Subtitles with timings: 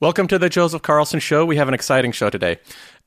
[0.00, 1.44] Welcome to the Joseph Carlson Show.
[1.44, 2.58] We have an exciting show today.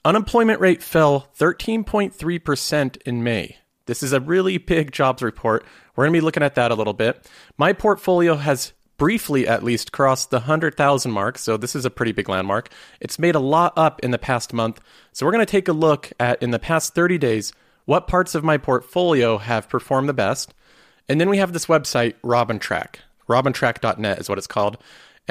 [0.03, 3.55] Unemployment rate fell 13.3% in May.
[3.85, 5.63] This is a really big jobs report.
[5.95, 7.25] We're going to be looking at that a little bit.
[7.57, 12.11] My portfolio has briefly at least crossed the 100,000 mark, so this is a pretty
[12.11, 12.67] big landmark.
[12.99, 14.81] It's made a lot up in the past month.
[15.13, 17.53] So we're going to take a look at in the past 30 days
[17.85, 20.53] what parts of my portfolio have performed the best.
[21.07, 22.95] And then we have this website, RobinTrack.
[23.29, 24.77] RobinTrack.net is what it's called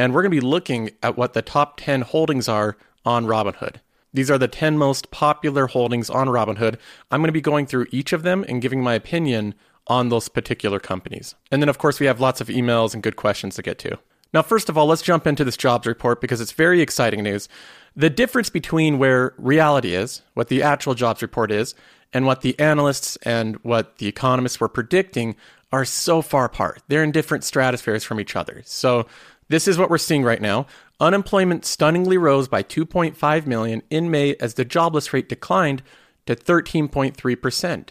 [0.00, 3.76] and we're going to be looking at what the top 10 holdings are on Robinhood.
[4.14, 6.76] These are the 10 most popular holdings on Robinhood.
[7.10, 9.54] I'm going to be going through each of them and giving my opinion
[9.88, 11.34] on those particular companies.
[11.50, 13.98] And then, of course, we have lots of emails and good questions to get to.
[14.32, 17.46] Now, first of all, let's jump into this jobs report because it's very exciting news.
[17.94, 21.74] The difference between where reality is, what the actual jobs report is,
[22.14, 25.36] and what the analysts and what the economists were predicting
[25.72, 26.82] are so far apart.
[26.88, 28.62] They're in different stratospheres from each other.
[28.64, 29.06] So
[29.50, 30.66] this is what we're seeing right now.
[31.00, 35.82] Unemployment stunningly rose by 2.5 million in May as the jobless rate declined
[36.26, 37.88] to 13.3%.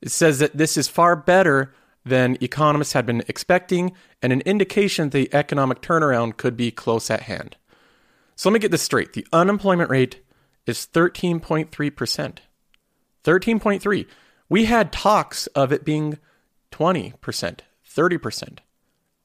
[0.00, 1.74] It says that this is far better
[2.06, 7.22] than economists had been expecting and an indication the economic turnaround could be close at
[7.22, 7.56] hand.
[8.34, 9.12] So let me get this straight.
[9.12, 10.24] The unemployment rate
[10.66, 12.38] is 13.3%.
[13.22, 14.06] 13.3.
[14.48, 16.18] We had talks of it being
[16.72, 17.12] 20%,
[17.86, 18.58] 30%.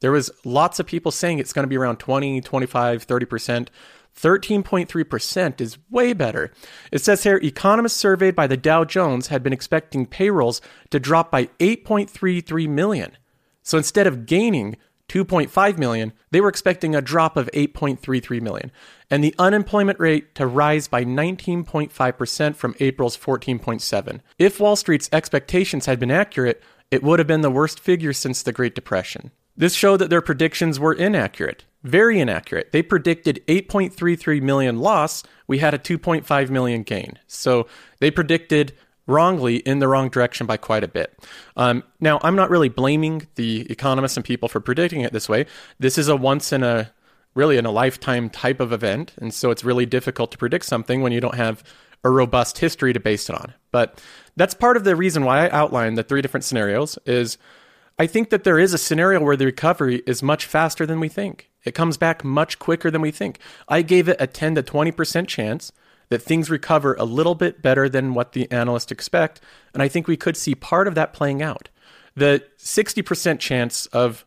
[0.01, 3.67] There was lots of people saying it's going to be around 20, 25, 30%.
[4.15, 6.51] 13.3% is way better.
[6.91, 11.31] It says here economists surveyed by the Dow Jones had been expecting payrolls to drop
[11.31, 13.17] by 8.33 million.
[13.63, 14.77] So instead of gaining
[15.09, 18.71] 2.5 million, they were expecting a drop of 8.33 million,
[19.09, 24.19] and the unemployment rate to rise by 19.5% from April's 14.7.
[24.37, 26.61] If Wall Street's expectations had been accurate,
[26.91, 29.31] it would have been the worst figure since the Great Depression.
[29.59, 32.71] This showed that their predictions were inaccurate, very inaccurate.
[32.71, 37.19] They predicted 8.33 million loss, we had a 2.5 million gain.
[37.27, 37.67] So
[37.99, 38.71] they predicted
[39.05, 41.13] wrongly in the wrong direction by quite a bit.
[41.57, 45.45] Um, now, I'm not really blaming the economists and people for predicting it this way.
[45.77, 46.93] This is a once in a
[47.35, 51.01] really in a lifetime type of event, and so it's really difficult to predict something
[51.01, 51.65] when you don't have
[52.05, 53.53] a robust history to base it on.
[53.73, 54.01] But
[54.37, 57.37] that's part of the reason why I outlined the three different scenarios is
[57.99, 61.09] I think that there is a scenario where the recovery is much faster than we
[61.09, 61.51] think.
[61.65, 63.39] It comes back much quicker than we think.
[63.67, 65.73] I gave it a 10 to 20% chance
[66.07, 69.41] that things recover a little bit better than what the analysts expect,
[69.73, 71.67] and I think we could see part of that playing out.
[72.15, 74.25] The 60% chance of,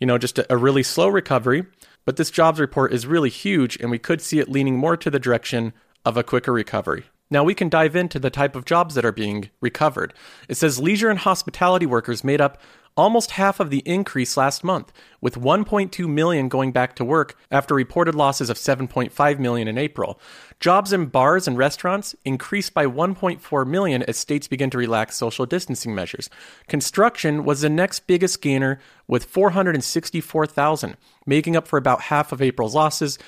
[0.00, 1.64] you know, just a, a really slow recovery,
[2.04, 5.10] but this jobs report is really huge and we could see it leaning more to
[5.10, 5.72] the direction
[6.04, 7.04] of a quicker recovery.
[7.30, 10.12] Now we can dive into the type of jobs that are being recovered.
[10.48, 12.60] It says leisure and hospitality workers made up
[12.96, 17.74] almost half of the increase last month, with 1.2 million going back to work after
[17.74, 20.20] reported losses of 7.5 million in April.
[20.60, 25.46] Jobs in bars and restaurants increased by 1.4 million as states begin to relax social
[25.46, 26.30] distancing measures.
[26.68, 32.74] Construction was the next biggest gainer with 464,000, making up for about half of April's
[32.74, 33.18] losses.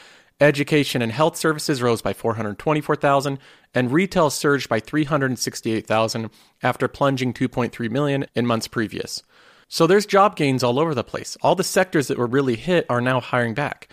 [0.41, 3.38] Education and health services rose by 424,000
[3.72, 6.30] and retail surged by 368,000
[6.62, 9.22] after plunging 2.3 million in months previous.
[9.69, 11.36] So there's job gains all over the place.
[11.42, 13.88] All the sectors that were really hit are now hiring back.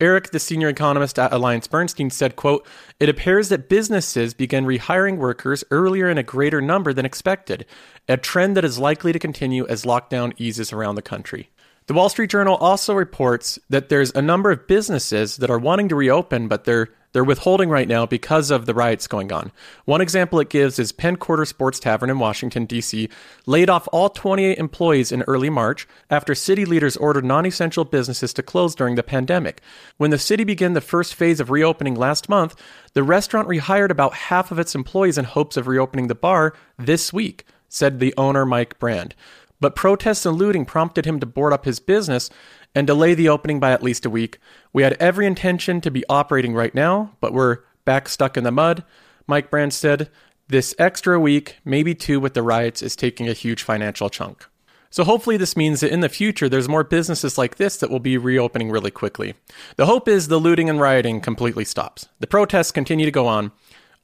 [0.00, 2.64] Eric, the senior economist at Alliance Bernstein, said, quote,
[3.00, 7.66] It appears that businesses began rehiring workers earlier in a greater number than expected,
[8.08, 11.50] a trend that is likely to continue as lockdown eases around the country.
[11.88, 15.88] The Wall Street Journal also reports that there's a number of businesses that are wanting
[15.88, 19.50] to reopen, but they're they're withholding right now because of the riots going on.
[19.86, 23.08] One example it gives is Penn Quarter Sports Tavern in Washington, D.C.,
[23.46, 28.32] laid off all 28 employees in early March after city leaders ordered non essential businesses
[28.34, 29.62] to close during the pandemic.
[29.96, 32.54] When the city began the first phase of reopening last month,
[32.92, 37.12] the restaurant rehired about half of its employees in hopes of reopening the bar this
[37.12, 39.14] week, said the owner, Mike Brand.
[39.60, 42.30] But protests and looting prompted him to board up his business
[42.78, 44.38] and delay the opening by at least a week.
[44.72, 48.52] We had every intention to be operating right now, but we're back stuck in the
[48.52, 48.84] mud.
[49.26, 50.08] Mike Brand said,
[50.46, 54.46] This extra week, maybe two with the riots, is taking a huge financial chunk.
[54.90, 57.98] So hopefully this means that in the future there's more businesses like this that will
[57.98, 59.34] be reopening really quickly.
[59.74, 62.08] The hope is the looting and rioting completely stops.
[62.20, 63.50] The protests continue to go on,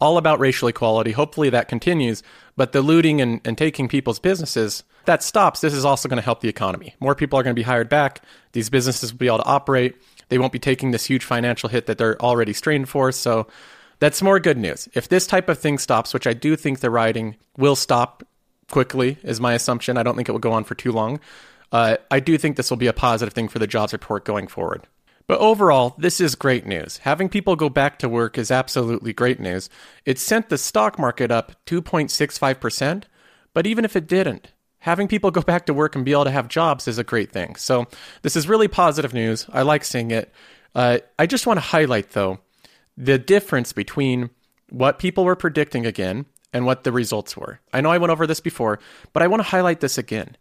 [0.00, 1.12] all about racial equality.
[1.12, 2.22] Hopefully that continues,
[2.56, 5.60] but the looting and, and taking people's businesses, that stops.
[5.60, 6.94] This is also going to help the economy.
[7.00, 8.22] More people are going to be hired back.
[8.52, 9.96] These businesses will be able to operate.
[10.28, 13.12] They won't be taking this huge financial hit that they're already strained for.
[13.12, 13.46] So
[13.98, 14.88] that's more good news.
[14.94, 18.22] If this type of thing stops, which I do think the rioting will stop
[18.70, 19.98] quickly, is my assumption.
[19.98, 21.20] I don't think it will go on for too long.
[21.70, 24.46] Uh, I do think this will be a positive thing for the jobs report going
[24.46, 24.86] forward.
[25.26, 26.98] But overall, this is great news.
[26.98, 29.70] Having people go back to work is absolutely great news.
[30.04, 33.04] It sent the stock market up 2.65%,
[33.54, 36.30] but even if it didn't, having people go back to work and be able to
[36.30, 37.56] have jobs is a great thing.
[37.56, 37.86] So
[38.20, 39.46] this is really positive news.
[39.50, 40.30] I like seeing it.
[40.74, 42.40] Uh, I just want to highlight, though,
[42.96, 44.28] the difference between
[44.68, 47.60] what people were predicting again and what the results were.
[47.72, 48.78] I know I went over this before,
[49.12, 50.36] but I want to highlight this again.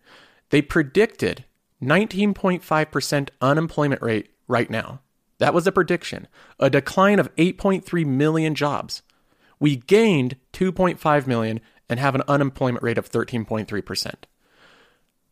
[0.49, 1.45] They predicted
[1.81, 5.01] 19.5% unemployment rate right now.
[5.39, 6.27] That was a prediction,
[6.59, 9.01] a decline of 8.3 million jobs.
[9.59, 11.59] We gained 2.5 million
[11.89, 14.13] and have an unemployment rate of 13.3%.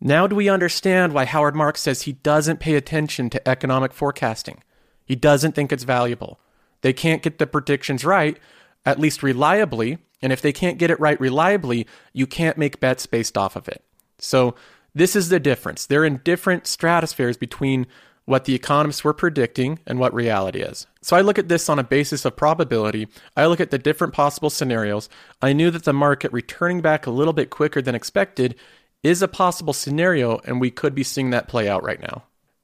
[0.01, 4.63] Now, do we understand why Howard Marks says he doesn't pay attention to economic forecasting?
[5.05, 6.39] He doesn't think it's valuable.
[6.81, 8.37] They can't get the predictions right,
[8.83, 9.99] at least reliably.
[10.21, 13.67] And if they can't get it right reliably, you can't make bets based off of
[13.67, 13.83] it.
[14.17, 14.55] So,
[14.93, 15.85] this is the difference.
[15.85, 17.87] They're in different stratospheres between
[18.25, 20.87] what the economists were predicting and what reality is.
[21.01, 23.07] So I look at this on a basis of probability.
[23.35, 25.09] I look at the different possible scenarios.
[25.41, 28.55] I knew that the market returning back a little bit quicker than expected
[29.03, 32.23] is a possible scenario, and we could be seeing that play out right now.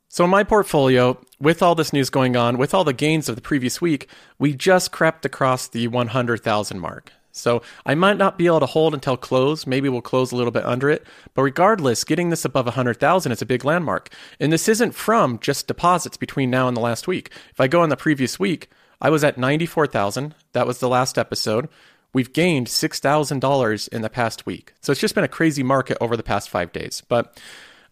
[0.09, 3.35] So, in my portfolio, with all this news going on, with all the gains of
[3.35, 4.07] the previous week,
[4.39, 7.11] we just crept across the 100,000 mark.
[7.37, 9.67] So I might not be able to hold until close.
[9.67, 11.05] Maybe we'll close a little bit under it.
[11.33, 14.09] But regardless, getting this above 100,000 is a big landmark.
[14.39, 17.31] And this isn't from just deposits between now and the last week.
[17.51, 18.69] If I go on the previous week,
[18.99, 20.35] I was at 94,000.
[20.53, 21.69] That was the last episode.
[22.13, 24.73] We've gained $6,000 in the past week.
[24.81, 27.03] So it's just been a crazy market over the past five days.
[27.07, 27.39] But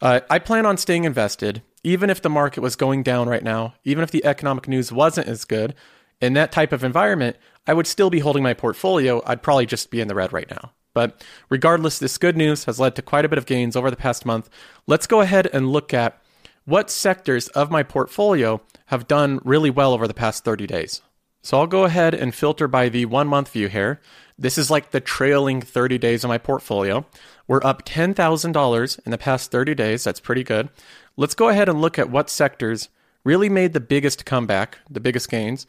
[0.02, 3.76] uh, I plan on staying invested, even if the market was going down right now,
[3.84, 5.76] even if the economic news wasn't as good.
[6.22, 7.36] In that type of environment,
[7.68, 9.22] I would still be holding my portfolio.
[9.26, 10.72] I'd probably just be in the red right now.
[10.94, 13.98] But regardless, this good news has led to quite a bit of gains over the
[13.98, 14.50] past month.
[14.88, 16.22] Let's go ahead and look at
[16.64, 21.02] what sectors of my portfolio have done really well over the past 30 days.
[21.44, 24.02] So I'll go ahead and filter by the one month view here.
[24.38, 27.06] This is like the trailing 30 days of my portfolio.
[27.48, 30.04] We're up $10,000 in the past 30 days.
[30.04, 30.70] That's pretty good.
[31.18, 32.90] Let's go ahead and look at what sectors
[33.24, 35.68] really made the biggest comeback, the biggest gains.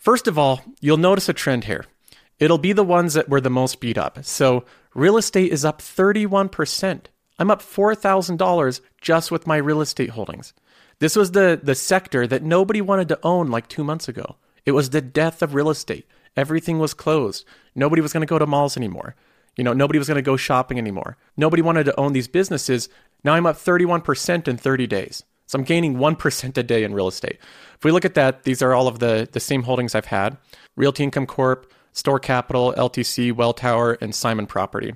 [0.00, 1.84] First of all, you'll notice a trend here.
[2.38, 4.24] It'll be the ones that were the most beat up.
[4.24, 4.64] So
[4.94, 7.02] real estate is up 31%.
[7.38, 10.54] I'm up $4,000 just with my real estate holdings.
[11.00, 14.36] This was the, the sector that nobody wanted to own like two months ago.
[14.64, 16.06] It was the death of real estate.
[16.34, 17.44] Everything was closed.
[17.74, 19.16] Nobody was going to go to malls anymore.
[19.54, 21.18] You know, nobody was going to go shopping anymore.
[21.36, 22.88] Nobody wanted to own these businesses.
[23.22, 25.24] Now I'm up 31% in 30 days.
[25.50, 27.40] So I'm gaining 1% a day in real estate.
[27.74, 30.38] If we look at that, these are all of the, the same holdings I've had
[30.76, 34.94] Realty Income Corp, Store Capital, LTC, Welltower, and Simon Property.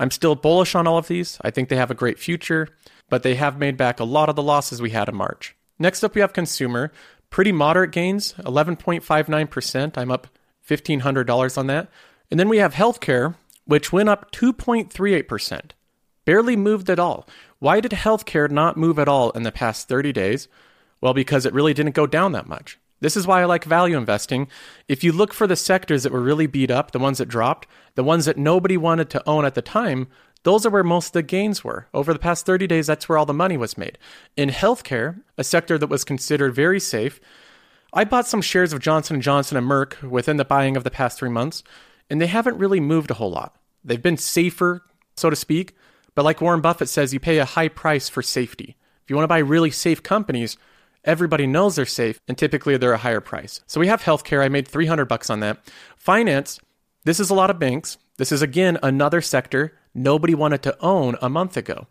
[0.00, 1.38] I'm still bullish on all of these.
[1.42, 2.66] I think they have a great future,
[3.08, 5.54] but they have made back a lot of the losses we had in March.
[5.78, 6.90] Next up, we have consumer.
[7.30, 9.96] Pretty moderate gains, 11.59%.
[9.96, 10.26] I'm up
[10.68, 11.88] $1,500 on that.
[12.32, 15.70] And then we have healthcare, which went up 2.38%.
[16.24, 17.28] Barely moved at all.
[17.58, 20.48] Why did healthcare not move at all in the past 30 days?
[21.00, 22.78] Well, because it really didn't go down that much.
[23.00, 24.48] This is why I like value investing.
[24.88, 27.68] If you look for the sectors that were really beat up, the ones that dropped,
[27.94, 30.08] the ones that nobody wanted to own at the time,
[30.44, 31.88] those are where most of the gains were.
[31.92, 33.98] Over the past 30 days, that's where all the money was made.
[34.36, 37.20] In healthcare, a sector that was considered very safe,
[37.92, 40.90] I bought some shares of Johnson & Johnson and Merck within the buying of the
[40.90, 41.62] past 3 months,
[42.08, 43.56] and they haven't really moved a whole lot.
[43.84, 44.82] They've been safer,
[45.16, 45.76] so to speak,
[46.14, 48.76] but like Warren Buffett says, you pay a high price for safety.
[49.02, 50.56] If you want to buy really safe companies,
[51.04, 53.60] everybody knows they're safe and typically they're a higher price.
[53.66, 54.42] So we have healthcare.
[54.42, 55.58] I made 300 bucks on that.
[55.96, 56.60] Finance,
[57.04, 57.98] this is a lot of banks.
[58.16, 61.86] This is again another sector nobody wanted to own a month ago.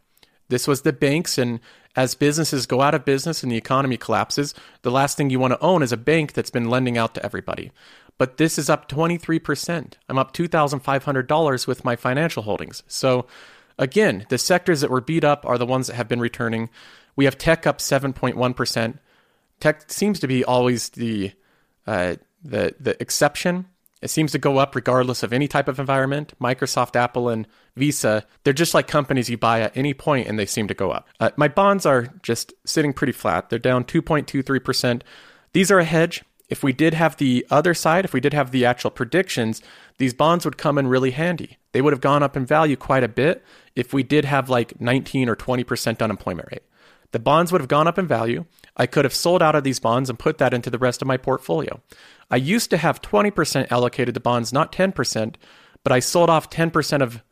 [0.50, 1.60] This was the banks and
[1.96, 5.54] as businesses go out of business and the economy collapses, the last thing you want
[5.54, 7.72] to own is a bank that's been lending out to everybody.
[8.18, 9.94] But this is up 23%.
[10.10, 12.84] I'm up $2,500 with my financial holdings.
[12.88, 13.28] So
[13.78, 16.70] again, the sectors that were beat up are the ones that have been returning.
[17.16, 19.00] We have tech up 7.1%.
[19.60, 21.32] Tech seems to be always the
[21.86, 23.68] uh, the the exception
[24.02, 26.34] It seems to go up regardless of any type of environment.
[26.42, 30.46] Microsoft, Apple, and Visa, they're just like companies you buy at any point and they
[30.46, 31.08] seem to go up.
[31.22, 33.50] Uh, my bonds are just sitting pretty flat.
[33.50, 35.04] They're down 2.23%.
[35.54, 36.24] These are a hedge.
[36.50, 39.62] If we did have the other side, if we did have the actual predictions,
[39.98, 41.58] these bonds would come in really handy.
[41.72, 43.44] They would have gone up in value quite a bit
[43.76, 46.64] if we did have like 19 or 20% unemployment rate.
[47.12, 48.46] The bonds would have gone up in value.
[48.76, 51.08] I could have sold out of these bonds and put that into the rest of
[51.08, 51.80] my portfolio.
[52.30, 55.36] I used to have 20% allocated to bonds, not 10%,
[55.84, 57.24] but I sold off 10% of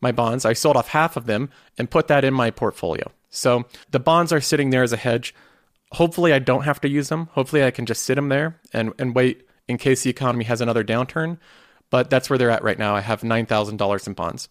[0.00, 0.44] my bonds.
[0.44, 3.10] I sold off half of them and put that in my portfolio.
[3.30, 5.34] So the bonds are sitting there as a hedge.
[5.92, 7.28] Hopefully, I don't have to use them.
[7.32, 10.60] Hopefully, I can just sit them there and, and wait in case the economy has
[10.60, 11.38] another downturn.
[11.90, 12.94] But that's where they're at right now.
[12.94, 14.48] I have $9,000 in bonds.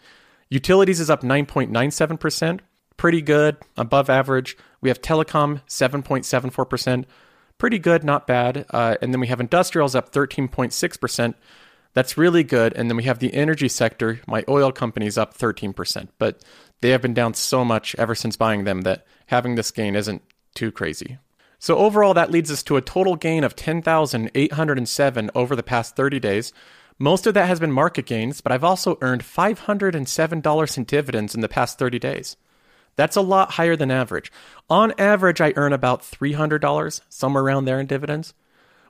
[0.50, 2.60] Utilities is up 9.97%,
[2.98, 4.58] pretty good, above average.
[4.82, 7.06] We have telecom 7.74%,
[7.58, 8.66] pretty good, not bad.
[8.70, 11.36] Uh, and then we have industrials up 13.6%.
[11.94, 12.74] That's really good.
[12.76, 16.10] And then we have the energy sector, my oil companies up 13%.
[16.18, 16.44] But
[16.82, 20.22] they have been down so much ever since buying them that having this gain isn't
[20.56, 21.20] too crazy.
[21.60, 26.20] So overall, that leads us to a total gain of 10,807 over the past 30
[26.20, 26.54] days.
[26.98, 31.42] Most of that has been market gains, but I've also earned $507 in dividends in
[31.42, 32.38] the past 30 days.
[32.96, 34.32] That's a lot higher than average.
[34.70, 38.34] On average, I earn about $300, somewhere around there in dividends,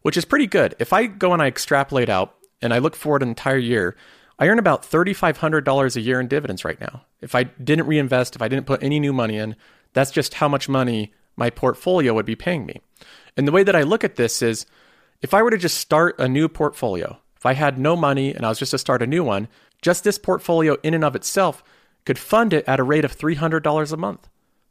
[0.02, 0.76] which is pretty good.
[0.80, 3.96] If I go and I extrapolate out and I look forward an entire year,
[4.40, 7.06] I earn about $3,500 a year in dividends right now.
[7.22, 9.56] If I didn't reinvest, if I didn't put any new money in,
[9.94, 12.82] that's just how much money my portfolio would be paying me.
[13.36, 14.66] And the way that I look at this is
[15.22, 18.46] if I were to just start a new portfolio, if I had no money and
[18.46, 19.48] I was just to start a new one,
[19.82, 21.64] just this portfolio in and of itself
[22.06, 24.28] could fund it at a rate of $300 a month.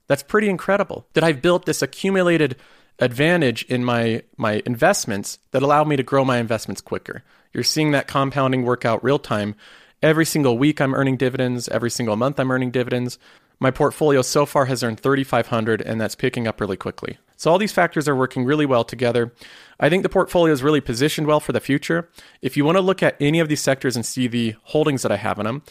[0.07, 2.57] That's pretty incredible that I've built this accumulated
[2.99, 7.23] advantage in my, my investments that allow me to grow my investments quicker.
[7.53, 9.55] You're seeing that compounding work out real time.
[10.03, 13.19] Every single week I'm earning dividends, every single month I'm earning dividends.
[13.61, 17.19] My portfolio so far has earned 3500 and that's picking up really quickly.
[17.37, 19.33] So all these factors are working really well together.
[19.81, 22.09] I think the portfolio is really positioned well for the future.
[22.43, 25.13] If you want to look at any of these sectors and see the holdings that
[25.13, 25.63] I have in them,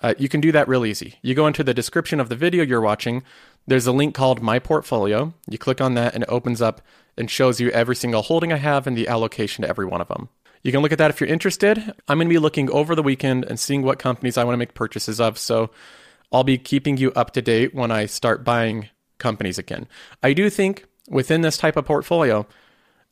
[0.00, 1.18] uh, you can do that real easy.
[1.22, 3.22] You go into the description of the video you're watching.
[3.66, 5.32] There's a link called My Portfolio.
[5.48, 6.80] You click on that and it opens up
[7.16, 10.08] and shows you every single holding I have and the allocation to every one of
[10.08, 10.28] them.
[10.62, 11.78] You can look at that if you're interested.
[12.08, 14.58] I'm going to be looking over the weekend and seeing what companies I want to
[14.58, 15.38] make purchases of.
[15.38, 15.70] So
[16.32, 19.86] I'll be keeping you up to date when I start buying companies again.
[20.22, 22.46] I do think within this type of portfolio,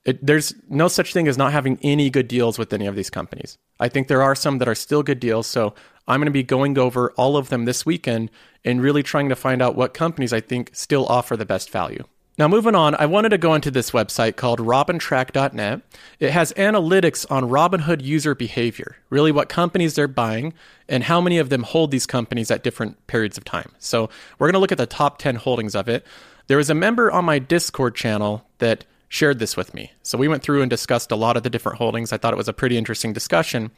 [0.05, 3.11] it, there's no such thing as not having any good deals with any of these
[3.11, 3.59] companies.
[3.79, 5.47] I think there are some that are still good deals.
[5.47, 5.75] So
[6.09, 8.31] I'm going to be going over all of them this weekend
[8.65, 12.05] and really trying to find out what companies I think still offer the best value.
[12.41, 15.83] Now, moving on, I wanted to go into this website called robintrack.net.
[16.21, 20.55] It has analytics on Robinhood user behavior, really what companies they're buying
[20.89, 23.73] and how many of them hold these companies at different periods of time.
[23.79, 26.07] So, we're going to look at the top 10 holdings of it.
[26.47, 29.93] There was a member on my Discord channel that shared this with me.
[30.03, 32.11] So we went through and discussed a lot of the different holdings.
[32.11, 33.71] I thought it was a pretty interesting discussion.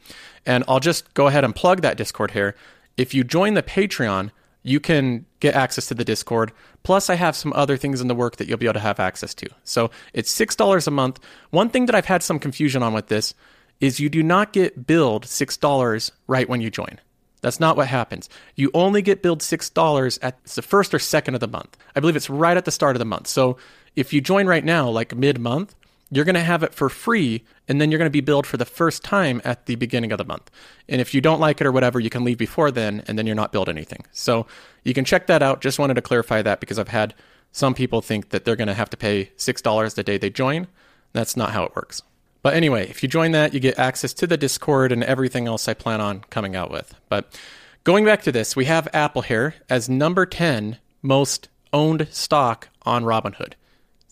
[0.45, 2.55] And I'll just go ahead and plug that Discord here.
[2.95, 4.31] If you join the Patreon,
[4.63, 6.51] you can get access to the Discord.
[6.83, 8.99] Plus, I have some other things in the work that you'll be able to have
[8.99, 9.49] access to.
[9.63, 11.19] So it's $6 a month.
[11.51, 13.33] One thing that I've had some confusion on with this
[13.79, 16.99] is you do not get billed $6 right when you join.
[17.41, 18.29] That's not what happens.
[18.55, 21.77] You only get billed $6 at the first or second of the month.
[21.93, 23.27] I believe it's right at the start of the month.
[23.27, 23.57] So
[23.97, 25.75] if you join right now, like mid month,
[26.15, 28.57] you're going to have it for free and then you're going to be billed for
[28.57, 30.51] the first time at the beginning of the month.
[30.87, 33.25] And if you don't like it or whatever, you can leave before then and then
[33.25, 34.05] you're not billed anything.
[34.11, 34.45] So
[34.83, 35.61] you can check that out.
[35.61, 37.13] Just wanted to clarify that because I've had
[37.51, 40.67] some people think that they're going to have to pay $6 the day they join.
[41.13, 42.01] That's not how it works.
[42.41, 45.67] But anyway, if you join that, you get access to the Discord and everything else
[45.67, 46.93] I plan on coming out with.
[47.07, 47.39] But
[47.85, 53.03] going back to this, we have Apple here as number 10 most owned stock on
[53.03, 53.53] Robinhood.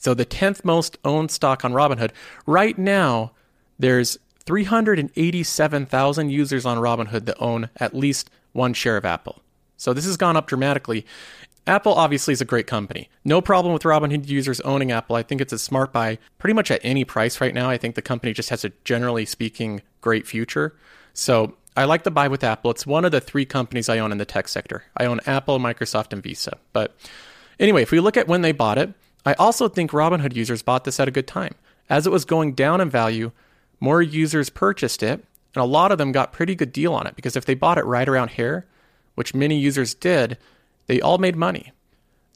[0.02, 2.10] So the 10th most owned stock on Robinhood.
[2.48, 3.34] Right now,
[3.78, 9.44] there's 387,000 users on Robinhood that own at least one share of Apple.
[9.78, 11.06] So this has gone up dramatically.
[11.68, 13.12] Apple obviously is a great company.
[13.24, 15.16] No problem with Robinhood users owning Apple.
[15.16, 17.70] I think it's a smart buy pretty much at any price right now.
[17.70, 20.76] I think the company just has a generally speaking great future.
[21.14, 22.72] So I like the buy with Apple.
[22.72, 24.84] It's one of the three companies I own in the tech sector.
[24.98, 26.58] I own Apple, Microsoft, and Visa.
[26.74, 26.96] But
[27.60, 30.84] anyway, if we look at when they bought it, I also think Robinhood users bought
[30.84, 31.56] this at a good time.
[31.90, 33.32] As it was going down in value,
[33.80, 35.24] more users purchased it,
[35.54, 37.78] and a lot of them got pretty good deal on it because if they bought
[37.78, 38.66] it right around here,
[39.16, 40.38] which many users did,
[40.88, 41.72] they all made money.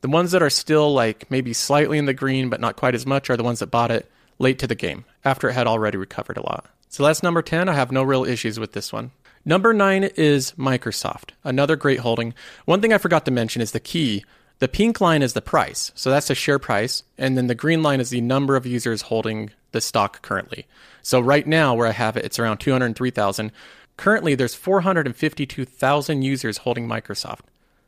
[0.01, 3.06] The ones that are still like maybe slightly in the green but not quite as
[3.06, 5.98] much are the ones that bought it late to the game after it had already
[5.98, 6.68] recovered a lot.
[6.89, 7.70] So that's number 10.
[7.70, 9.12] I have no real issues with this one.
[9.44, 12.34] Number nine is Microsoft, another great holding.
[12.65, 14.25] One thing I forgot to mention is the key.
[14.59, 17.83] The pink line is the price, so that's the share price, and then the green
[17.83, 20.65] line is the number of users holding the stock currently.
[21.01, 23.51] So right now, where I have it, it's around 203,000.
[23.97, 27.41] Currently, there's 452,000 users holding Microsoft.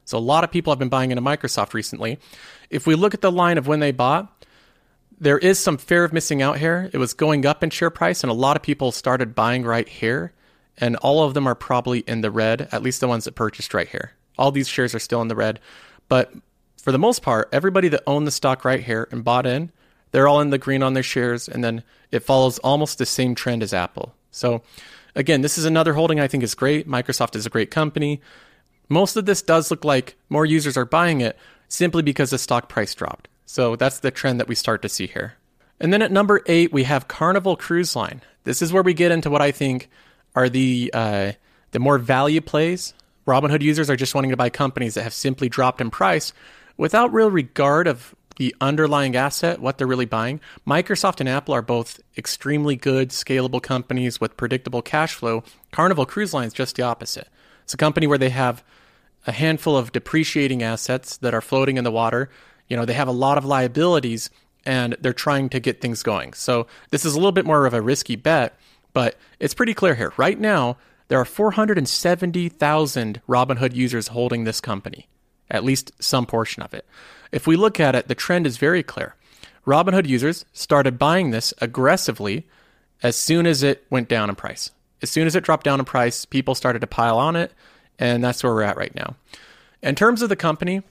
[0.05, 2.19] So a lot of people have been buying into Microsoft recently.
[2.69, 4.45] If we look at the line of when they bought,
[5.19, 6.89] there is some fear of missing out here.
[6.93, 9.87] It was going up in share price, and a lot of people started buying right
[9.87, 10.33] here
[10.77, 13.73] and all of them are probably in the red, at least the ones that purchased
[13.73, 14.11] right here.
[14.37, 15.59] All these shares are still in the red,
[16.07, 16.31] but
[16.87, 19.73] for the most part, everybody that owned the stock right here and bought in,
[20.11, 23.35] they're all in the green on their shares, and then it follows almost the same
[23.35, 24.15] trend as Apple.
[24.31, 24.61] So,
[25.13, 26.87] again, this is another holding I think is great.
[26.87, 28.21] Microsoft is a great company.
[28.87, 32.69] Most of this does look like more users are buying it simply because the stock
[32.69, 33.27] price dropped.
[33.45, 35.33] So, that's the trend that we start to see here.
[35.81, 38.21] And then at number eight, we have Carnival Cruise Line.
[38.45, 39.89] This is where we get into what I think
[40.35, 41.33] are the uh,
[41.71, 42.93] the more value plays.
[43.27, 46.31] Robinhood users are just wanting to buy companies that have simply dropped in price
[46.77, 50.39] without real regard of the underlying asset, what they're really buying.
[50.65, 55.43] Microsoft and Apple are both extremely good, scalable companies with predictable cash flow.
[55.71, 57.27] Carnival Cruise Line is just the opposite.
[57.63, 58.63] It's a company where they have
[59.25, 62.29] a handful of depreciating assets that are floating in the water.
[62.67, 64.29] You know, they have a lot of liabilities
[64.65, 66.33] and they're trying to get things going.
[66.33, 68.57] So this is a little bit more of a risky bet,
[68.93, 70.13] but it's pretty clear here.
[70.15, 75.07] Right now, there are 470,000 Robinhood users holding this company,
[75.49, 76.85] at least some portion of it.
[77.31, 79.15] If we look at it, the trend is very clear.
[79.65, 82.47] Robinhood users started buying this aggressively
[83.03, 84.71] as soon as it went down in price.
[85.01, 87.51] As soon as it dropped down in price, people started to pile on it,
[87.99, 89.15] and that's where we're at right now.
[89.83, 90.81] In terms of the company,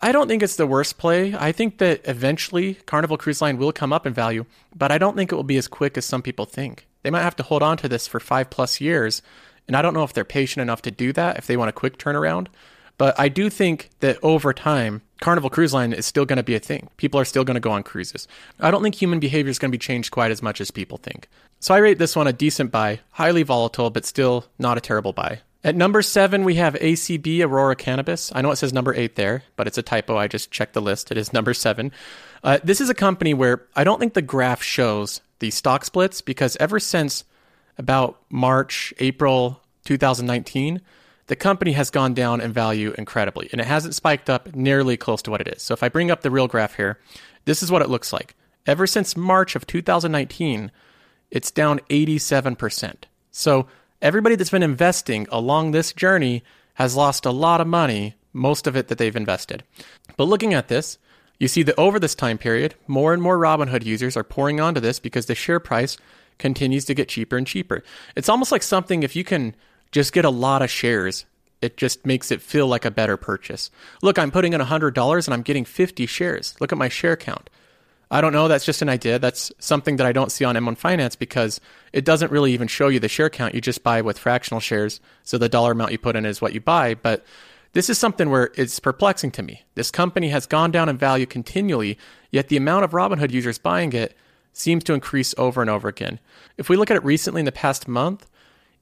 [0.00, 1.34] I don't think it's the worst play.
[1.34, 5.16] I think that eventually Carnival Cruise Line will come up in value, but I don't
[5.16, 6.86] think it will be as quick as some people think.
[7.02, 9.22] They might have to hold on to this for five plus years.
[9.66, 11.72] And I don't know if they're patient enough to do that, if they want a
[11.72, 12.48] quick turnaround.
[12.96, 16.54] But I do think that over time, Carnival Cruise Line is still going to be
[16.54, 16.90] a thing.
[16.96, 18.28] People are still going to go on cruises.
[18.60, 20.98] I don't think human behavior is going to be changed quite as much as people
[20.98, 21.28] think.
[21.60, 25.12] So I rate this one a decent buy, highly volatile, but still not a terrible
[25.12, 25.40] buy.
[25.64, 28.30] At number seven, we have ACB Aurora Cannabis.
[28.34, 30.18] I know it says number eight there, but it's a typo.
[30.18, 31.10] I just checked the list.
[31.10, 31.90] It is number seven.
[32.42, 36.20] Uh, this is a company where I don't think the graph shows the stock splits
[36.20, 37.24] because ever since
[37.78, 40.82] about March, April 2019,
[41.26, 45.22] the company has gone down in value incredibly and it hasn't spiked up nearly close
[45.22, 45.62] to what it is.
[45.62, 46.98] So if I bring up the real graph here,
[47.44, 48.34] this is what it looks like.
[48.66, 50.70] Ever since March of 2019,
[51.30, 52.94] it's down 87%.
[53.30, 53.66] So
[54.00, 56.42] everybody that's been investing along this journey
[56.74, 59.62] has lost a lot of money, most of it that they've invested.
[60.16, 60.98] But looking at this,
[61.38, 64.80] you see that over this time period, more and more Robinhood users are pouring onto
[64.80, 65.96] this because the share price
[66.38, 67.82] continues to get cheaper and cheaper.
[68.16, 69.54] It's almost like something if you can
[69.94, 71.24] just get a lot of shares,
[71.62, 73.70] it just makes it feel like a better purchase.
[74.02, 76.56] Look, I'm putting in $100 and I'm getting 50 shares.
[76.60, 77.48] Look at my share count.
[78.10, 79.20] I don't know, that's just an idea.
[79.20, 81.60] That's something that I don't see on M1 Finance because
[81.92, 83.54] it doesn't really even show you the share count.
[83.54, 85.00] You just buy with fractional shares.
[85.22, 86.94] So the dollar amount you put in is what you buy.
[86.94, 87.24] But
[87.72, 89.62] this is something where it's perplexing to me.
[89.76, 91.98] This company has gone down in value continually,
[92.32, 94.16] yet the amount of Robinhood users buying it
[94.52, 96.18] seems to increase over and over again.
[96.58, 98.28] If we look at it recently in the past month,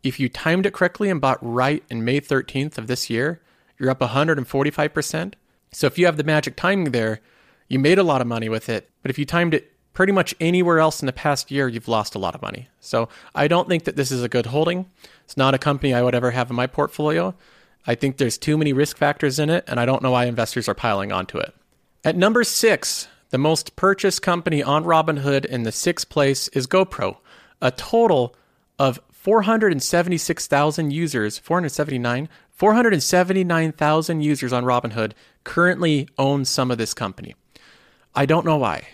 [0.02, 3.40] if you timed it correctly and bought right in May 13th of this year,
[3.78, 5.34] you're up 145%.
[5.72, 7.20] So if you have the magic timing there,
[7.68, 8.90] you made a lot of money with it.
[9.02, 12.14] But if you timed it pretty much anywhere else in the past year, you've lost
[12.14, 12.68] a lot of money.
[12.80, 14.90] So I don't think that this is a good holding.
[15.24, 17.34] It's not a company I would ever have in my portfolio.
[17.86, 20.68] I think there's too many risk factors in it, and I don't know why investors
[20.68, 21.54] are piling onto it.
[22.04, 27.16] At number six, the most purchased company on Robinhood in the sixth place is GoPro.
[27.60, 28.36] A total
[28.78, 35.12] of 476,000 users, 479, 479,000 users on Robinhood
[35.44, 37.36] currently own some of this company.
[38.16, 38.88] I don't know why.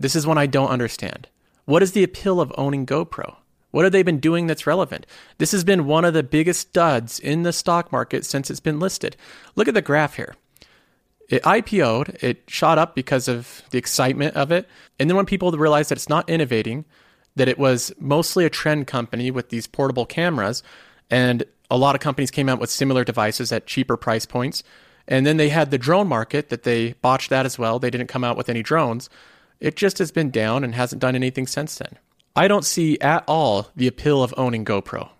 [0.00, 1.28] This is one I don't understand.
[1.66, 3.36] What is the appeal of owning GoPro?
[3.72, 5.04] What have they been doing that's relevant?
[5.36, 8.80] This has been one of the biggest duds in the stock market since it's been
[8.80, 9.18] listed.
[9.54, 10.34] Look at the graph here.
[11.28, 14.66] It IPO'd, it shot up because of the excitement of it.
[14.98, 16.86] And then when people realized that it's not innovating,
[17.36, 20.62] that it was mostly a trend company with these portable cameras,
[21.10, 24.62] and a lot of companies came out with similar devices at cheaper price points.
[25.06, 27.78] And then they had the drone market that they botched that as well.
[27.78, 29.10] They didn't come out with any drones.
[29.60, 31.98] It just has been down and hasn't done anything since then.
[32.36, 35.10] I don't see at all the appeal of owning GoPro.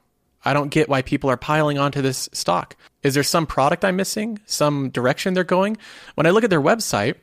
[0.44, 2.76] I don't get why people are piling onto this stock.
[3.02, 4.38] Is there some product I'm missing?
[4.46, 5.76] Some direction they're going?
[6.14, 7.16] When I look at their website,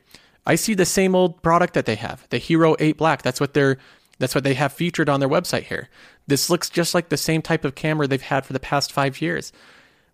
[0.46, 3.22] I see the same old product that they have, the Hero 8 Black.
[3.22, 3.78] That's what they're
[4.18, 5.88] That's what they have featured on their website here.
[6.26, 9.20] This looks just like the same type of camera they've had for the past five
[9.20, 9.52] years.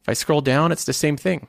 [0.03, 1.49] If I scroll down, it's the same thing.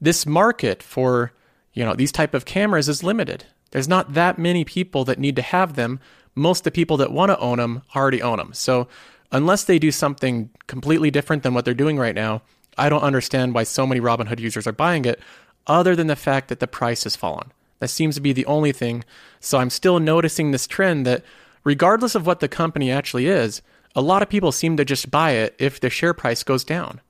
[0.00, 1.32] This market for
[1.72, 3.44] you know these type of cameras is limited.
[3.70, 6.00] There's not that many people that need to have them.
[6.34, 8.52] Most of the people that want to own them already own them.
[8.52, 8.88] So
[9.30, 12.42] unless they do something completely different than what they're doing right now,
[12.76, 15.20] I don't understand why so many Robinhood users are buying it,
[15.66, 17.52] other than the fact that the price has fallen.
[17.78, 19.04] That seems to be the only thing.
[19.40, 21.24] So I'm still noticing this trend that
[21.64, 23.62] regardless of what the company actually is,
[23.94, 27.00] a lot of people seem to just buy it if the share price goes down.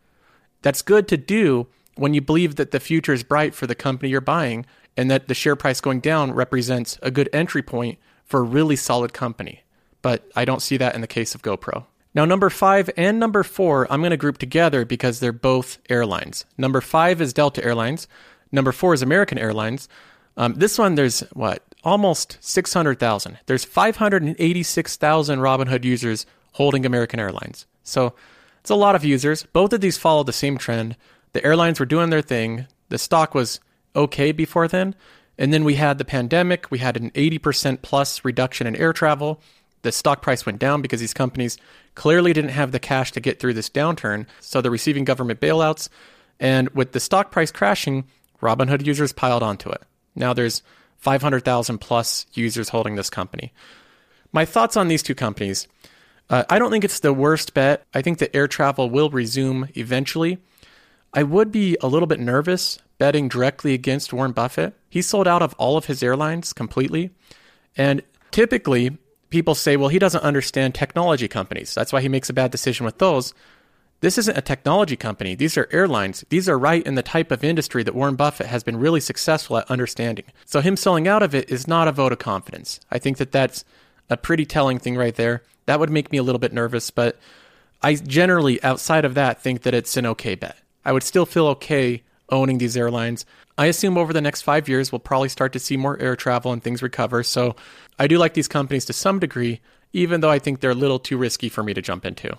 [0.63, 4.11] That's good to do when you believe that the future is bright for the company
[4.11, 4.65] you're buying
[4.97, 8.77] and that the share price going down represents a good entry point for a really
[8.77, 9.63] solid company.
[10.03, 11.85] But I don't see that in the case of GoPro.
[12.15, 16.45] Now, number five and number four, I'm going to group together because they're both airlines.
[16.59, 18.09] Number five is Delta Airlines.
[18.51, 19.89] Number four is American Airlines.
[20.37, 21.63] Um, this one, there's what?
[21.83, 23.39] Almost 600,000.
[23.47, 27.67] There's 586,000 Robinhood users holding American Airlines.
[27.83, 28.15] So
[28.61, 29.45] it's a lot of users.
[29.45, 30.97] Both of these follow the same trend.
[31.33, 32.67] The airlines were doing their thing.
[32.91, 33.61] The stock was
[33.97, 34.95] okay before then.
[35.39, 36.71] And then we had the pandemic.
[36.71, 39.41] We had an 80% plus reduction in air travel.
[39.83, 41.57] The stock price went down because these companies
[41.95, 44.27] clearly didn't have the cash to get through this downturn.
[44.41, 45.89] So they're receiving government bailouts.
[46.39, 48.05] And with the stock price crashing,
[48.43, 49.83] Robinhood users piled onto it.
[50.15, 50.63] Now there's
[51.01, 53.53] 500,000 plus users holding this company.
[54.33, 55.67] My thoughts on these two companies
[56.31, 57.85] uh, I don't think it's the worst bet.
[57.93, 60.39] I think that air travel will resume eventually.
[61.13, 64.75] I would be a little bit nervous betting directly against Warren Buffett.
[64.89, 67.11] He sold out of all of his airlines completely.
[67.77, 68.97] And typically,
[69.31, 71.75] people say, well, he doesn't understand technology companies.
[71.75, 73.35] That's why he makes a bad decision with those.
[74.01, 75.35] This isn't a technology company.
[75.35, 76.25] These are airlines.
[76.31, 79.59] These are right in the type of industry that Warren Buffett has been really successful
[79.59, 80.25] at understanding.
[80.47, 82.81] So, him selling out of it is not a vote of confidence.
[82.91, 83.65] I think that that's
[84.09, 85.43] a pretty telling thing right there.
[85.67, 87.19] That would make me a little bit nervous, but
[87.83, 90.57] I generally, outside of that, think that it's an okay bet.
[90.85, 93.27] I would still feel okay owning these airlines.
[93.59, 96.53] I assume over the next five years, we'll probably start to see more air travel
[96.53, 97.23] and things recover.
[97.23, 97.55] So
[97.99, 99.61] I do like these companies to some degree,
[99.93, 102.39] even though I think they're a little too risky for me to jump into.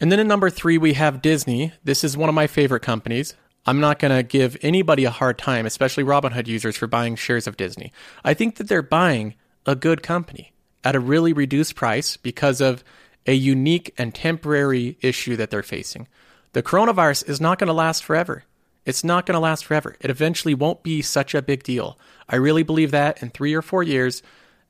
[0.00, 1.72] And then in number three, we have Disney.
[1.82, 3.34] This is one of my favorite companies.
[3.66, 7.46] I'm not going to give anybody a hard time, especially Robinhood users, for buying shares
[7.46, 7.92] of Disney.
[8.24, 9.34] I think that they're buying
[9.66, 10.52] a good company
[10.84, 12.84] at a really reduced price because of
[13.26, 16.08] a unique and temporary issue that they're facing.
[16.52, 18.44] The coronavirus is not going to last forever.
[18.86, 19.96] It's not going to last forever.
[20.00, 21.98] It eventually won't be such a big deal.
[22.26, 24.22] I really believe that in three or four years,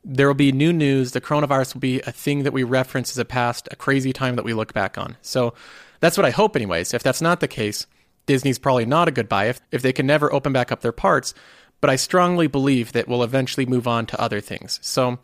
[0.04, 1.12] there will be new news.
[1.12, 4.36] The coronavirus will be a thing that we reference as a past, a crazy time
[4.36, 5.16] that we look back on.
[5.22, 5.54] So
[6.00, 6.94] that's what I hope, anyways.
[6.94, 7.86] If that's not the case,
[8.26, 10.92] Disney's probably not a good buy if, if they can never open back up their
[10.92, 11.34] parts.
[11.80, 14.78] But I strongly believe that we'll eventually move on to other things.
[14.82, 15.18] So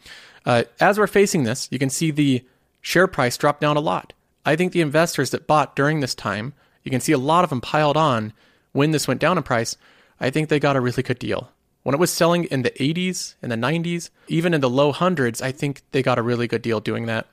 [0.46, 2.44] uh, as we're facing this, you can see the
[2.80, 4.12] share price drop down a lot.
[4.46, 7.50] I think the investors that bought during this time, you can see a lot of
[7.50, 8.32] them piled on
[8.72, 9.76] when this went down in price.
[10.20, 11.50] I think they got a really good deal.
[11.84, 15.40] When it was selling in the 80s, in the 90s, even in the low hundreds,
[15.40, 17.26] I think they got a really good deal doing that.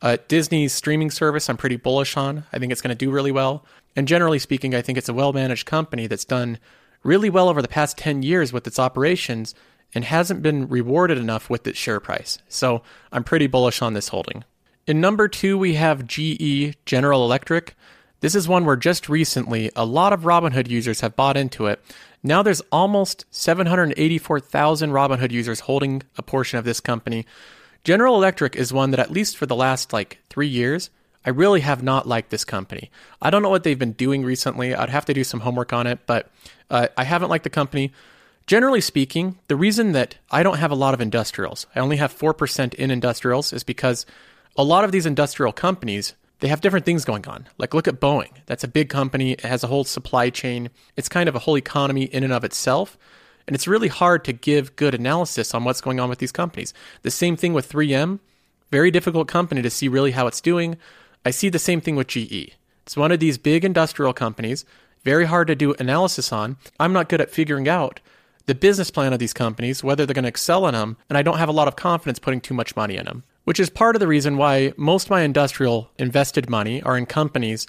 [0.00, 2.44] Uh, Disney's streaming service, I'm pretty bullish on.
[2.52, 3.64] I think it's going to do really well.
[3.96, 6.58] And generally speaking, I think it's a well managed company that's done
[7.02, 9.54] really well over the past 10 years with its operations
[9.94, 12.38] and hasn't been rewarded enough with its share price.
[12.48, 14.44] So I'm pretty bullish on this holding.
[14.86, 17.74] In number two, we have GE, General Electric.
[18.20, 21.80] This is one where just recently a lot of Robinhood users have bought into it.
[22.26, 27.24] Now there's almost 784,000 Robinhood users holding a portion of this company.
[27.84, 30.90] General Electric is one that, at least for the last like three years,
[31.24, 32.90] I really have not liked this company.
[33.22, 34.74] I don't know what they've been doing recently.
[34.74, 36.28] I'd have to do some homework on it, but
[36.68, 37.92] uh, I haven't liked the company.
[38.48, 42.12] Generally speaking, the reason that I don't have a lot of industrials, I only have
[42.12, 44.04] 4% in industrials, is because
[44.56, 47.48] a lot of these industrial companies, they have different things going on.
[47.58, 48.30] Like look at Boeing.
[48.46, 50.70] That's a big company, it has a whole supply chain.
[50.96, 52.98] It's kind of a whole economy in and of itself.
[53.46, 56.74] And it's really hard to give good analysis on what's going on with these companies.
[57.02, 58.18] The same thing with 3M.
[58.70, 60.76] Very difficult company to see really how it's doing.
[61.24, 62.56] I see the same thing with GE.
[62.82, 64.64] It's one of these big industrial companies,
[65.02, 66.56] very hard to do analysis on.
[66.78, 68.00] I'm not good at figuring out
[68.46, 71.22] the business plan of these companies, whether they're going to excel in them, and I
[71.22, 73.94] don't have a lot of confidence putting too much money in them, which is part
[73.94, 77.64] of the reason why most of my industrial invested money are in companies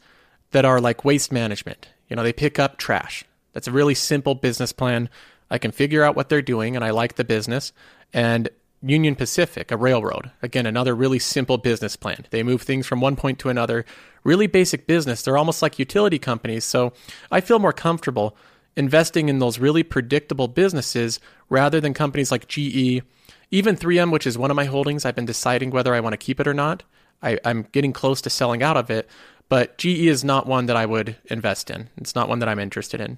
[0.50, 1.88] that are like waste management.
[2.10, 3.24] You know, they pick up trash.
[3.54, 5.08] That's a really simple business plan.
[5.52, 7.74] I can figure out what they're doing and I like the business.
[8.12, 8.50] And
[8.82, 12.26] Union Pacific, a railroad, again, another really simple business plan.
[12.32, 13.86] They move things from one point to another.
[14.24, 15.22] Really basic business.
[15.22, 16.64] They're almost like utility companies.
[16.64, 16.92] So
[17.32, 18.36] I feel more comfortable
[18.76, 23.04] investing in those really predictable businesses rather than companies like GE
[23.50, 26.18] Even 3M, which is one of my holdings, I've been deciding whether I want to
[26.18, 26.84] keep it or not.
[27.22, 29.10] I, I'm getting close to selling out of it,
[29.50, 31.90] but GE is not one that I would invest in.
[31.98, 33.18] It's not one that I'm interested in.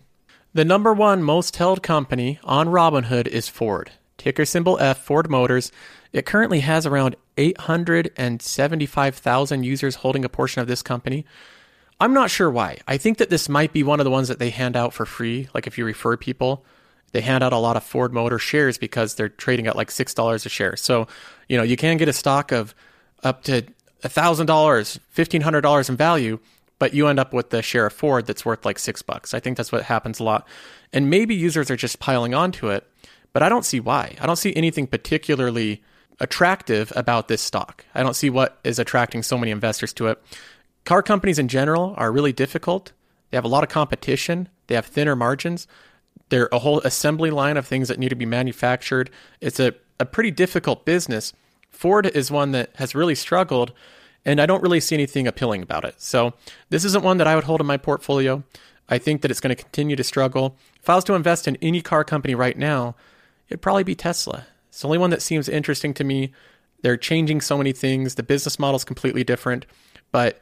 [0.53, 3.91] The number one most held company on Robinhood is Ford.
[4.17, 5.71] Ticker symbol F, Ford Motors.
[6.11, 11.25] It currently has around 875,000 users holding a portion of this company.
[11.99, 12.77] I'm not sure why.
[12.87, 15.05] I think that this might be one of the ones that they hand out for
[15.05, 15.49] free.
[15.53, 16.65] Like if you refer people,
[17.11, 20.45] they hand out a lot of Ford Motor shares because they're trading at like $6
[20.45, 20.75] a share.
[20.75, 21.07] So,
[21.47, 22.75] you know, you can get a stock of
[23.23, 23.63] up to
[24.03, 26.39] $1,000, $1,500 in value,
[26.77, 29.33] but you end up with the share of Ford that's worth like six bucks.
[29.33, 30.47] I think that's what happens a lot.
[30.93, 32.87] And maybe users are just piling onto it,
[33.33, 34.15] but I don't see why.
[34.21, 35.83] I don't see anything particularly
[36.19, 37.85] attractive about this stock.
[37.93, 40.21] I don't see what is attracting so many investors to it.
[40.85, 42.93] Car companies in general are really difficult.
[43.29, 45.67] They have a lot of competition, they have thinner margins.
[46.29, 49.09] They're a whole assembly line of things that need to be manufactured.
[49.41, 51.33] It's a, a pretty difficult business.
[51.69, 53.71] Ford is one that has really struggled,
[54.25, 55.95] and I don't really see anything appealing about it.
[56.01, 56.33] So,
[56.69, 58.43] this isn't one that I would hold in my portfolio.
[58.89, 60.57] I think that it's going to continue to struggle.
[60.81, 62.95] If I was to invest in any car company right now,
[63.47, 64.45] it'd probably be Tesla.
[64.69, 66.33] It's the only one that seems interesting to me.
[66.81, 68.15] They're changing so many things.
[68.15, 69.65] The business model is completely different,
[70.11, 70.39] but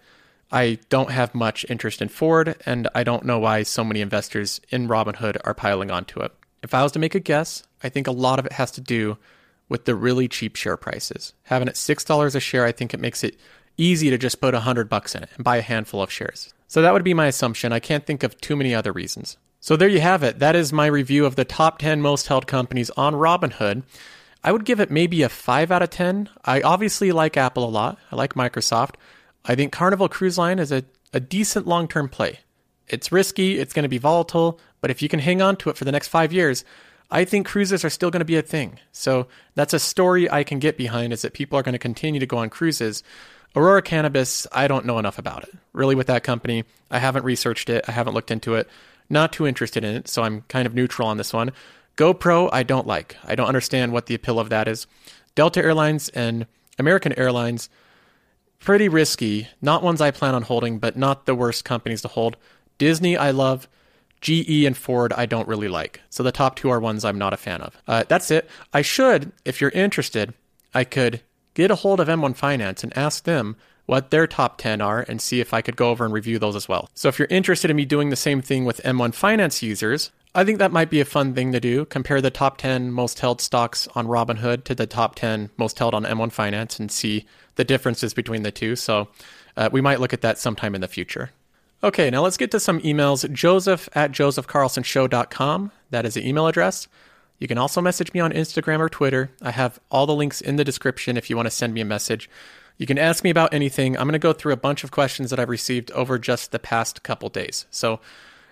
[0.52, 4.62] I don't have much interest in Ford, and I don't know why so many investors
[4.70, 6.32] in Robinhood are piling onto it.
[6.64, 8.82] If I was to make a guess, I think a lot of it has to
[8.82, 9.18] do
[9.70, 11.34] with the really cheap share prices.
[11.44, 13.38] Having it $6 a share, I think it makes it
[13.78, 16.54] easy to just put 100 bucks in it and buy a handful of shares.
[16.68, 17.72] So that would be my assumption.
[17.72, 19.38] I can't think of too many other reasons.
[19.60, 20.40] So there you have it.
[20.40, 23.84] That is my review of the top 10 most held companies on Robinhood.
[24.44, 26.30] I would give it maybe a 5 out of 10.
[26.46, 27.98] I obviously like Apple a lot.
[28.12, 28.96] I like Microsoft.
[29.48, 30.84] I think Carnival Cruise Line is a,
[31.14, 32.40] a decent long term play.
[32.88, 35.78] It's risky, it's going to be volatile, but if you can hang on to it
[35.78, 36.64] for the next five years,
[37.10, 38.80] I think cruises are still going to be a thing.
[38.92, 42.20] So that's a story I can get behind is that people are going to continue
[42.20, 43.04] to go on cruises.
[43.56, 45.54] Aurora Cannabis, I don't know enough about it.
[45.74, 48.70] Really, with that company, I haven't researched it, I haven't looked into it.
[49.10, 51.54] Not too interested in it, so I'm kind of neutral on this one.
[51.96, 53.16] GoPro, I don't like.
[53.26, 54.86] I don't understand what the appeal of that is.
[55.34, 56.46] Delta Airlines and
[56.78, 57.70] American Airlines,
[58.60, 59.48] pretty risky.
[59.62, 62.38] Not ones I plan on holding, but not the worst companies to hold.
[62.78, 63.67] Disney, I love.
[64.22, 66.02] GE and Ford, I don't really like.
[66.10, 67.78] So the top two are ones I'm not a fan of.
[67.88, 68.50] Uh, that's it.
[68.74, 70.34] I should, if you're interested,
[70.74, 71.22] I could
[71.54, 75.22] get a hold of M1 Finance and ask them what their top 10 are and
[75.22, 76.89] see if I could go over and review those as well.
[76.93, 80.45] So if you're interested in me doing the same thing with M1 Finance users, I
[80.45, 81.86] think that might be a fun thing to do.
[81.86, 85.95] Compare the top 10 most held stocks on Robinhood to the top 10 most held
[85.95, 88.76] on M1 Finance and see the differences between the two.
[88.76, 89.08] So
[89.58, 91.32] uh, we might look at that sometime in the future.
[91.84, 93.28] Okay, now let's get to some emails.
[93.34, 95.71] Joseph at josephcarlsonshow.com.
[95.89, 96.88] That is the email address.
[97.39, 99.32] You can also message me on Instagram or Twitter.
[99.41, 101.86] I have all the links in the description if you want to send me a
[101.86, 102.30] message.
[102.78, 103.97] You can ask me about anything.
[103.97, 106.60] I'm going to go through a bunch of questions that I've received over just the
[106.60, 107.65] past couple days.
[107.71, 108.00] So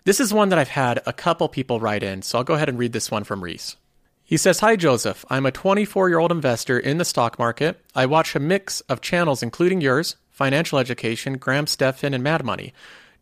[0.06, 2.70] this is one that I've had a couple people write in, so I'll go ahead
[2.70, 3.76] and read this one from Reese.
[4.24, 5.26] He says, Hi, Joseph.
[5.30, 7.80] I'm a 24 year old investor in the stock market.
[7.94, 12.74] I watch a mix of channels, including yours, Financial Education, Graham Stephan, and Mad Money.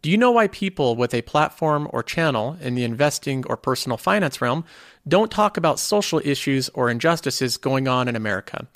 [0.01, 3.97] Do you know why people with a platform or channel in the investing or personal
[3.97, 4.65] finance realm
[5.07, 8.67] don't talk about social issues or injustices going on in America?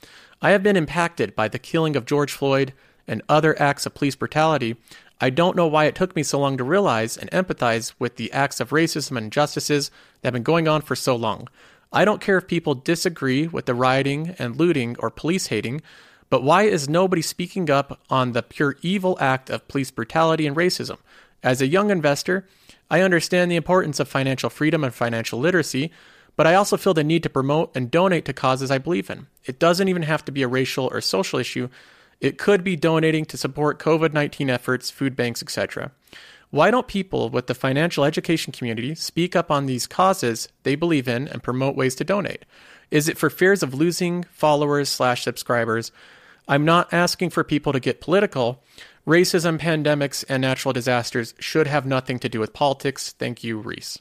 [0.41, 2.71] I have been impacted by the killing of George Floyd
[3.07, 4.75] and other acts of police brutality,
[5.19, 8.31] I don't know why it took me so long to realize and empathize with the
[8.31, 9.89] acts of racism and injustices
[10.21, 11.47] that have been going on for so long.
[11.91, 15.81] I don't care if people disagree with the rioting and looting or police hating,
[16.29, 20.55] but why is nobody speaking up on the pure evil act of police brutality and
[20.55, 20.97] racism?
[21.41, 22.45] As a young investor,
[22.89, 25.91] I understand the importance of financial freedom and financial literacy,
[26.35, 29.27] but I also feel the need to promote and donate to causes I believe in.
[29.45, 31.69] It doesn't even have to be a racial or social issue.
[32.19, 35.91] It could be donating to support COVID 19 efforts, food banks, etc.
[36.49, 41.07] Why don't people with the financial education community speak up on these causes they believe
[41.07, 42.45] in and promote ways to donate?
[42.89, 45.91] Is it for fears of losing followers slash subscribers?
[46.47, 48.63] I'm not asking for people to get political.
[49.05, 53.11] Racism, pandemics, and natural disasters should have nothing to do with politics.
[53.11, 53.99] Thank you, Reese.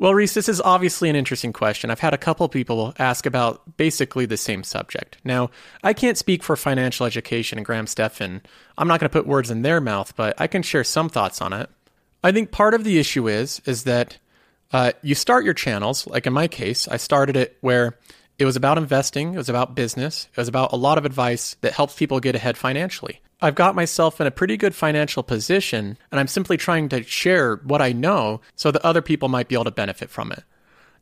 [0.00, 1.90] Well, Reese, this is obviously an interesting question.
[1.90, 5.18] I've had a couple people ask about basically the same subject.
[5.24, 5.50] Now,
[5.82, 8.40] I can't speak for financial education and Graham Stephan.
[8.78, 11.42] I'm not going to put words in their mouth, but I can share some thoughts
[11.42, 11.68] on it.
[12.24, 14.16] I think part of the issue is is that
[14.72, 16.06] uh, you start your channels.
[16.06, 17.98] Like in my case, I started it where
[18.40, 21.56] it was about investing, it was about business, it was about a lot of advice
[21.60, 23.20] that helps people get ahead financially.
[23.42, 27.56] I've got myself in a pretty good financial position, and I'm simply trying to share
[27.56, 30.42] what I know so that other people might be able to benefit from it.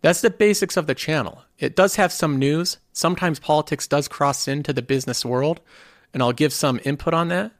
[0.03, 1.45] That's the basics of the channel.
[1.61, 2.79] It does have some news.
[2.93, 5.61] Sometimes politics does cross into the business world,
[6.13, 7.53] and I'll give some input on that.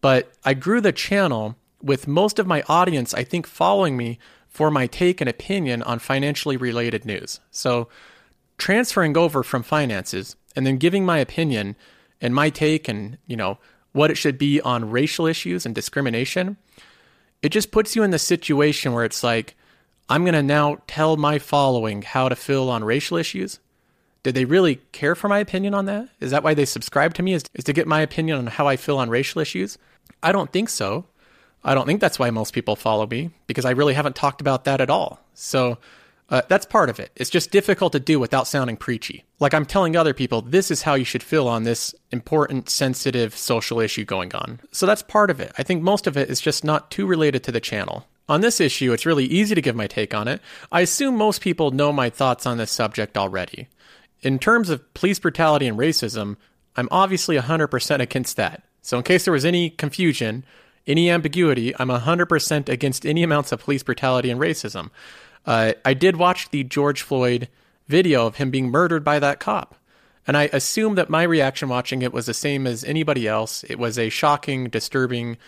[0.00, 4.72] But I grew the channel with most of my audience, I think, following me for
[4.72, 7.38] my take and opinion on financially related news.
[7.52, 7.88] So,
[8.60, 11.74] transferring over from finances and then giving my opinion
[12.20, 13.58] and my take and, you know,
[13.92, 16.56] what it should be on racial issues and discrimination,
[17.42, 19.56] it just puts you in the situation where it's like,
[20.08, 23.58] I'm going to now tell my following how to feel on racial issues.
[24.22, 26.08] Did they really care for my opinion on that?
[26.20, 27.32] Is that why they subscribe to me?
[27.32, 29.78] Is, is to get my opinion on how I feel on racial issues?
[30.22, 31.06] I don't think so.
[31.64, 34.64] I don't think that's why most people follow me because I really haven't talked about
[34.64, 35.20] that at all.
[35.34, 35.78] So
[36.30, 37.10] uh, that's part of it.
[37.16, 39.24] It's just difficult to do without sounding preachy.
[39.40, 43.36] Like I'm telling other people, this is how you should feel on this important, sensitive
[43.36, 44.60] social issue going on.
[44.70, 45.52] So that's part of it.
[45.58, 48.06] I think most of it is just not too related to the channel.
[48.28, 50.40] On this issue, it's really easy to give my take on it.
[50.70, 53.66] I assume most people know my thoughts on this subject already.
[54.22, 56.36] In terms of police brutality and racism,
[56.76, 58.62] I'm obviously 100% against that.
[58.82, 60.44] So, in case there was any confusion,
[60.86, 64.90] any ambiguity, I'm 100% against any amounts of police brutality and racism.
[65.46, 67.48] Uh, I did watch the George Floyd
[67.88, 69.74] video of him being murdered by that cop.
[70.26, 73.64] And I assume that my reaction watching it was the same as anybody else.
[73.64, 75.38] It was a shocking, disturbing,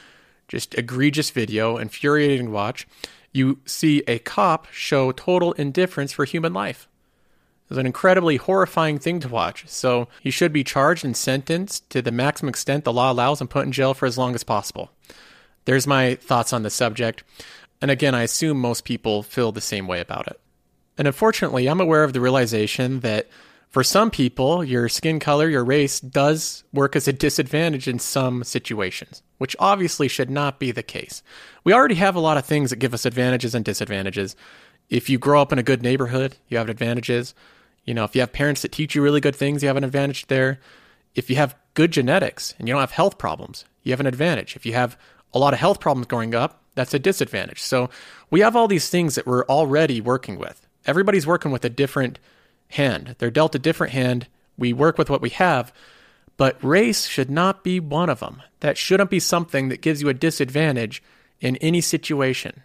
[0.49, 2.87] just egregious video, infuriating to watch.
[3.33, 6.89] You see a cop show total indifference for human life.
[7.67, 9.69] It was an incredibly horrifying thing to watch.
[9.69, 13.49] So he should be charged and sentenced to the maximum extent the law allows and
[13.49, 14.91] put in jail for as long as possible.
[15.65, 17.23] There's my thoughts on the subject.
[17.83, 20.41] And again, I assume most people feel the same way about it.
[20.97, 23.29] And unfortunately, I'm aware of the realization that
[23.71, 28.45] for some people, your skin color, your race does work as a disadvantage in some
[28.45, 31.23] situations, which obviously should not be the case.
[31.65, 34.37] We already have a lot of things that give us advantages and disadvantages.
[34.89, 37.35] If you grow up in a good neighborhood, you have advantages.
[37.85, 39.85] You know, if you have parents that teach you really good things, you have an
[39.85, 40.61] advantage there.
[41.15, 44.55] If you have good genetics and you don't have health problems, you have an advantage.
[44.55, 44.97] If you have
[45.33, 47.61] a lot of health problems growing up, that's a disadvantage.
[47.61, 47.91] So
[48.31, 50.67] we have all these things that we're already working with.
[50.87, 52.19] Everybody's working with a different
[52.69, 53.17] hand.
[53.19, 54.27] They're dealt a different hand.
[54.59, 55.73] We work with what we have,
[56.37, 58.43] but race should not be one of them.
[58.61, 61.03] That shouldn't be something that gives you a disadvantage
[61.41, 62.63] in any situation.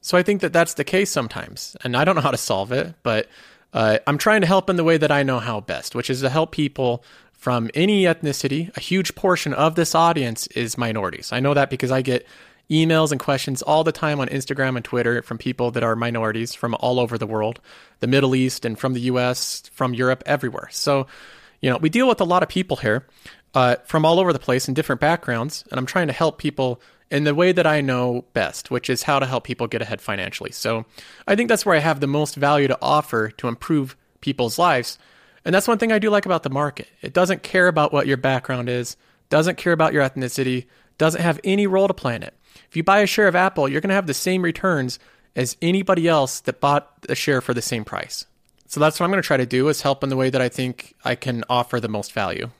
[0.00, 2.72] So I think that that's the case sometimes, and I don't know how to solve
[2.72, 3.28] it, but
[3.72, 6.22] uh, I'm trying to help in the way that I know how best, which is
[6.22, 8.74] to help people from any ethnicity.
[8.76, 11.32] A huge portion of this audience is minorities.
[11.32, 12.26] I know that because I get
[12.70, 16.54] emails and questions all the time on Instagram and Twitter from people that are minorities
[16.54, 17.60] from all over the world,
[18.00, 20.68] the Middle East and from the US, from Europe, everywhere.
[20.70, 21.06] So,
[21.60, 23.06] you know, we deal with a lot of people here
[23.54, 26.80] uh, from all over the place in different backgrounds, and I'm trying to help people
[27.10, 30.00] in the way that I know best, which is how to help people get ahead
[30.00, 30.52] financially.
[30.52, 30.86] So
[31.26, 34.96] I think that's where I have the most value to offer to improve people's lives
[35.44, 36.88] and that's one thing I do like about the market.
[37.00, 38.96] It doesn't care about what your background is,
[39.28, 40.66] doesn't care about your ethnicity,
[40.98, 42.34] doesn't have any role to play in it.
[42.68, 44.98] If you buy a share of Apple, you're going to have the same returns
[45.36, 48.26] as anybody else that bought a share for the same price.
[48.66, 50.40] So that's what I'm going to try to do is help in the way that
[50.40, 52.50] I think I can offer the most value.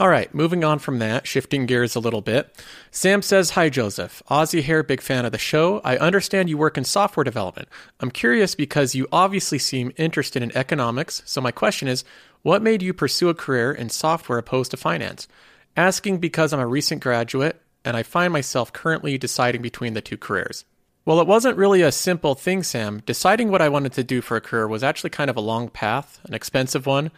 [0.00, 2.52] All right, moving on from that, shifting gears a little bit.
[2.90, 4.22] Sam says, Hi, Joseph.
[4.28, 5.80] Aussie Hair, big fan of the show.
[5.84, 7.68] I understand you work in software development.
[8.00, 11.22] I'm curious because you obviously seem interested in economics.
[11.26, 12.04] So, my question is,
[12.40, 15.28] what made you pursue a career in software opposed to finance?
[15.76, 20.16] Asking because I'm a recent graduate and I find myself currently deciding between the two
[20.16, 20.64] careers.
[21.04, 23.02] Well, it wasn't really a simple thing, Sam.
[23.04, 25.68] Deciding what I wanted to do for a career was actually kind of a long
[25.68, 27.10] path, an expensive one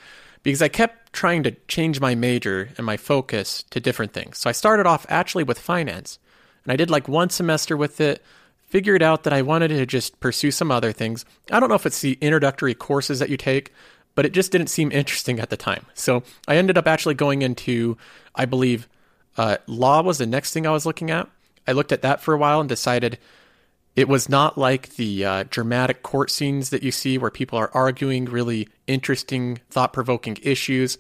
[0.45, 4.39] because I kept trying to change my major and my focus to different things.
[4.39, 6.21] So I started off actually with finance,
[6.63, 8.23] and I did like one semester with it,
[8.69, 11.25] figured out that I wanted to just pursue some other things.
[11.51, 13.73] I don't know if it's the introductory courses that you take,
[14.15, 15.87] but it just didn't seem interesting at the time.
[15.95, 17.97] So I ended up actually going into,
[18.35, 18.87] I believe,
[19.37, 21.29] uh, law was the next thing I was looking at.
[21.67, 23.19] I looked at that for a while and decided
[23.97, 27.71] it was not like the uh, dramatic court scenes that you see where people are
[27.75, 30.99] arguing really interesting, thought provoking issues.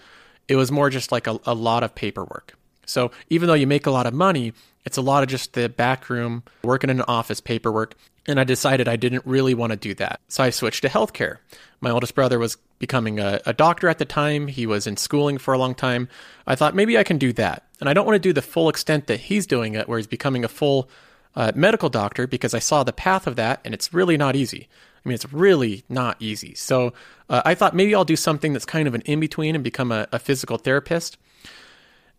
[0.48, 2.54] It was more just like a, a, lot of paperwork.
[2.86, 4.52] So even though you make a lot of money,
[4.84, 7.94] it's a lot of just the back room, working in an office paperwork.
[8.26, 10.20] And I decided I didn't really want to do that.
[10.28, 11.38] So I switched to healthcare.
[11.80, 14.46] My oldest brother was becoming a, a doctor at the time.
[14.48, 16.08] He was in schooling for a long time.
[16.46, 17.64] I thought maybe I can do that.
[17.80, 20.06] And I don't want to do the full extent that he's doing it, where he's
[20.06, 20.88] becoming a full
[21.36, 24.68] uh, medical doctor because I saw the path of that, and it's really not easy.
[25.04, 26.54] I mean, it's really not easy.
[26.54, 26.94] So
[27.28, 29.92] uh, I thought maybe I'll do something that's kind of an in between and become
[29.92, 31.18] a, a physical therapist.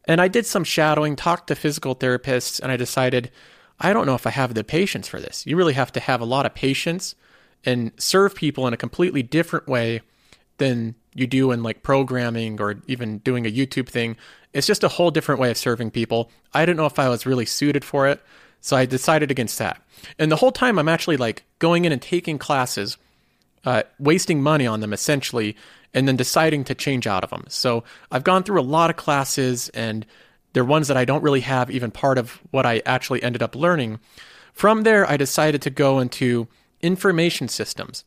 [0.07, 3.31] And I did some shadowing, talked to physical therapists, and I decided
[3.79, 5.45] I don't know if I have the patience for this.
[5.45, 7.15] You really have to have a lot of patience
[7.65, 10.01] and serve people in a completely different way
[10.57, 14.15] than you do in like programming or even doing a YouTube thing.
[14.53, 16.31] It's just a whole different way of serving people.
[16.53, 18.21] I didn't know if I was really suited for it,
[18.61, 19.81] so I decided against that.
[20.17, 22.97] And the whole time I'm actually like going in and taking classes,
[23.65, 25.55] uh, wasting money on them essentially,
[25.93, 27.45] and then deciding to change out of them.
[27.47, 30.05] So I've gone through a lot of classes and
[30.55, 33.57] they're ones that I don't really have even part of what I actually ended up
[33.57, 33.99] learning.
[34.53, 36.47] From there, I decided to go into
[36.81, 38.05] information systems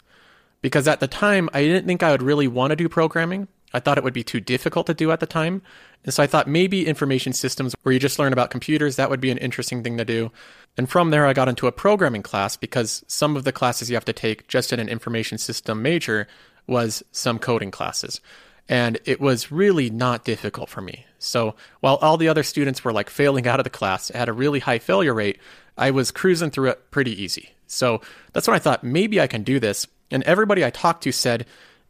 [0.62, 3.48] because at the time I didn't think I would really want to do programming.
[3.74, 5.60] I thought it would be too difficult to do at the time.
[6.04, 9.20] And so I thought maybe information systems where you just learn about computers, that would
[9.20, 10.32] be an interesting thing to do.
[10.78, 13.96] And from there, I got into a programming class because some of the classes you
[13.96, 16.26] have to take just in an information system major
[16.66, 18.22] was some coding classes.
[18.70, 21.04] And it was really not difficult for me.
[21.18, 24.32] So while all the other students were like failing out of the class, had a
[24.32, 25.38] really high failure rate,
[25.76, 27.50] I was cruising through it pretty easy.
[27.66, 28.00] So
[28.32, 29.86] that's when I thought maybe I can do this.
[30.10, 31.46] And everybody I talked to said,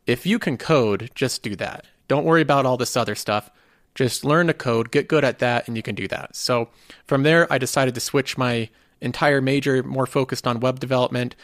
[0.07, 1.85] if you can code, just do that.
[2.09, 3.51] Don't worry about all this other stuff.
[3.95, 6.37] Just learn to code, get good at that, and you can do that.
[6.37, 6.69] So
[7.07, 8.69] from there, I decided to switch my
[9.01, 11.37] entire major more focused on web development,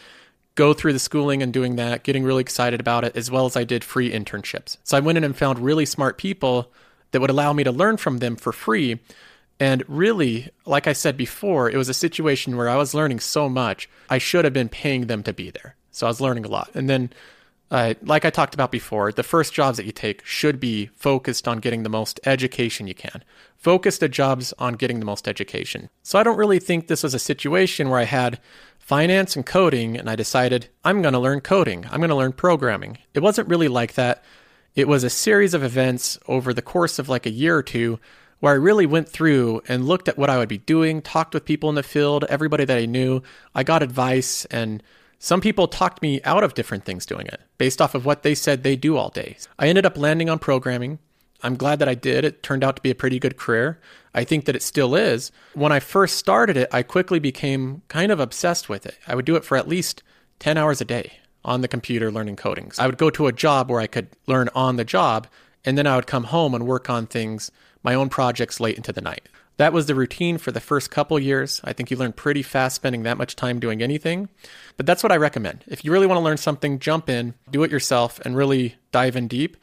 [0.55, 3.57] go through the schooling and doing that, getting really excited about it, as well as
[3.57, 4.77] I did free internships.
[4.85, 6.73] So I went in and found really smart people
[7.15, 8.99] that would allow me to learn from them for free.
[9.61, 13.49] And really, like I said before, it was a situation where I was learning so
[13.49, 15.77] much, I should have been paying them to be there.
[15.93, 16.73] So I was learning a lot.
[16.75, 17.11] And then,
[17.71, 21.47] uh, like I talked about before, the first jobs that you take should be focused
[21.47, 23.23] on getting the most education you can.
[23.57, 25.91] Focus the jobs on getting the most education.
[26.03, 28.41] So I don't really think this was a situation where I had
[28.81, 31.87] finance and coding and I decided I'm going to learn coding.
[31.93, 32.99] I'm going to learn programming.
[33.15, 34.25] It wasn't really like that.
[34.75, 38.01] It was a series of events over the course of like a year or two
[38.41, 41.45] where I really went through and looked at what I would be doing, talked with
[41.45, 43.23] people in the field, everybody that I knew.
[43.55, 44.83] I got advice and
[45.21, 48.35] some people talked me out of different things doing it based off of what they
[48.35, 49.37] said they do all day.
[49.61, 50.99] I ended up landing on programming.
[51.41, 52.25] I'm glad that I did.
[52.25, 53.81] It turned out to be a pretty good career.
[54.13, 55.31] I think that it still is.
[55.53, 58.99] When I first started it, I quickly became kind of obsessed with it.
[59.07, 60.03] I would do it for at least
[60.41, 62.73] 10 hours a day on the computer learning coding.
[62.79, 65.27] I would go to a job where I could learn on the job,
[65.65, 67.51] and then I would come home and work on things,
[67.83, 69.29] my own projects late into the night.
[69.57, 71.61] That was the routine for the first couple years.
[71.63, 74.29] I think you learn pretty fast spending that much time doing anything.
[74.77, 75.65] But that's what I recommend.
[75.69, 79.15] If you really want to learn something, jump in, do it yourself, and really dive
[79.15, 79.57] in deep.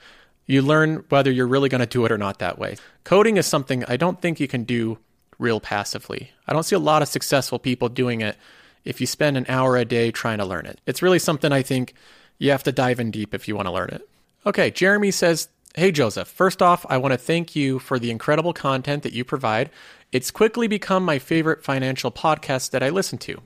[0.45, 2.77] You learn whether you're really going to do it or not that way.
[3.03, 4.97] Coding is something I don't think you can do
[5.37, 6.31] real passively.
[6.47, 8.37] I don't see a lot of successful people doing it
[8.85, 10.79] if you spend an hour a day trying to learn it.
[10.85, 11.93] It's really something I think
[12.37, 14.07] you have to dive in deep if you want to learn it.
[14.45, 16.27] Okay, Jeremy says, Hey, Joseph.
[16.27, 19.69] First off, I want to thank you for the incredible content that you provide.
[20.11, 23.41] It's quickly become my favorite financial podcast that I listen to.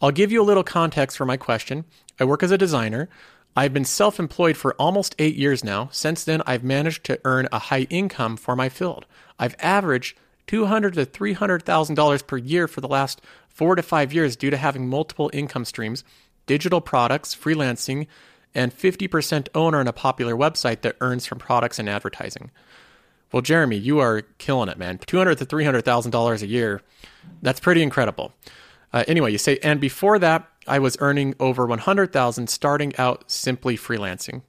[0.00, 1.84] I'll give you a little context for my question.
[2.18, 3.10] I work as a designer.
[3.54, 5.90] I've been self employed for almost eight years now.
[5.92, 9.04] Since then, I've managed to earn a high income for my field.
[9.38, 10.16] I've averaged
[10.46, 13.20] 200 to $300,000 per year for the last
[13.58, 16.04] four to five years due to having multiple income streams,
[16.46, 18.06] digital products, freelancing,
[18.54, 22.52] and 50% owner in a popular website that earns from products and advertising.
[23.32, 24.98] Well, Jeremy, you are killing it, man.
[24.98, 26.80] Two hundred to three hundred thousand dollars a year.
[27.42, 28.32] That's pretty incredible.
[28.92, 32.96] Uh, anyway, you say, and before that, I was earning over one hundred thousand, starting
[32.96, 34.42] out simply freelancing.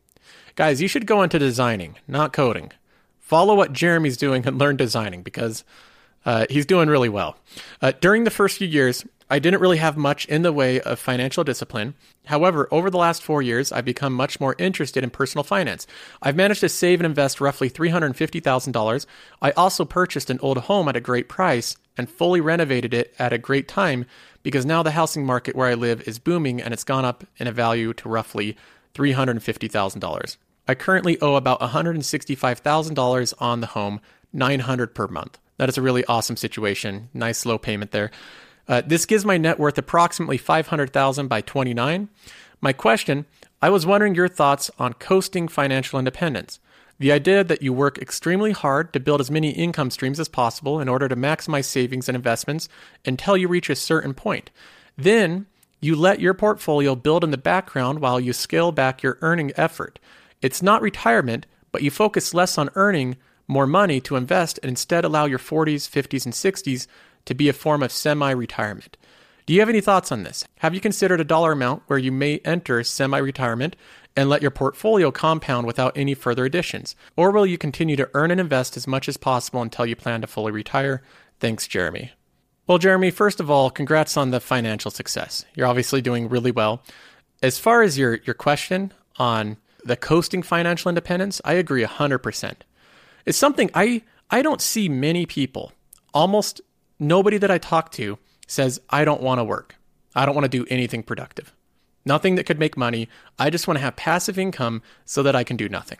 [0.55, 2.71] Guys, you should go into designing, not coding.
[3.19, 5.65] Follow what Jeremy's doing and learn designing because
[6.25, 7.37] uh, he's doing really well.
[7.81, 10.99] Uh, during the first few years, I didn't really have much in the way of
[10.99, 11.93] financial discipline.
[12.25, 15.85] However, over the last four years, I've become much more interested in personal finance.
[16.21, 19.05] I've managed to save and invest roughly $350,000.
[19.41, 23.33] I also purchased an old home at a great price and fully renovated it at
[23.33, 24.05] a great time
[24.41, 27.45] because now the housing market where I live is booming and it's gone up in
[27.45, 28.57] a value to roughly
[28.95, 30.37] $350,000.
[30.67, 34.01] I currently owe about $165,000 on the home,
[34.33, 35.37] 900 per month.
[35.59, 37.09] That is a really awesome situation.
[37.13, 38.11] Nice low payment there.
[38.65, 42.07] Uh, this gives my net worth approximately 500,000 by 29.
[42.61, 43.25] My question,
[43.61, 46.59] I was wondering your thoughts on coasting financial independence.
[46.97, 50.79] The idea that you work extremely hard to build as many income streams as possible
[50.79, 52.69] in order to maximize savings and investments
[53.05, 54.51] until you reach a certain point.
[54.97, 55.45] Then
[55.81, 59.99] you let your portfolio build in the background while you scale back your earning effort.
[60.41, 63.17] It's not retirement, but you focus less on earning
[63.49, 66.87] more money to invest and instead allow your 40s, 50s, and 60s
[67.25, 68.95] to be a form of semi retirement.
[69.45, 70.45] Do you have any thoughts on this?
[70.59, 73.75] Have you considered a dollar amount where you may enter semi retirement
[74.15, 76.95] and let your portfolio compound without any further additions?
[77.15, 80.21] Or will you continue to earn and invest as much as possible until you plan
[80.21, 81.01] to fully retire?
[81.39, 82.11] Thanks, Jeremy.
[82.67, 85.43] Well, Jeremy, first of all, congrats on the financial success.
[85.55, 86.83] You're obviously doing really well.
[87.41, 92.53] as far as your, your question on the coasting financial independence, I agree 100%.
[93.25, 95.73] It's something I, I don't see many people,
[96.13, 96.61] almost
[96.99, 98.17] nobody that I talk to
[98.47, 99.75] says, I don't want to work.
[100.15, 101.53] I don't want to do anything productive.
[102.05, 103.09] Nothing that could make money.
[103.37, 105.99] I just want to have passive income so that I can do nothing.